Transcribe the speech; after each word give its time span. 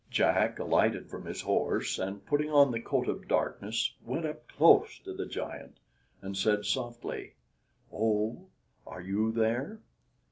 Jack 0.09 0.57
alighted 0.57 1.11
from 1.11 1.25
his 1.27 1.41
horse, 1.43 1.99
and, 1.99 2.25
putting 2.25 2.49
on 2.49 2.71
the 2.71 2.81
coat 2.81 3.07
of 3.07 3.27
darkness, 3.27 3.93
went 4.03 4.25
up 4.25 4.47
close 4.47 4.97
to 4.97 5.13
the 5.13 5.27
giant, 5.27 5.77
and 6.23 6.35
said 6.35 6.65
softly, 6.65 7.35
"Oh! 7.93 8.47
are 8.87 9.01
you 9.01 9.31
there? 9.31 9.79